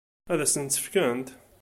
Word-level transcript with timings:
Ad 0.31 0.39
sent-t-fkent? 0.51 1.27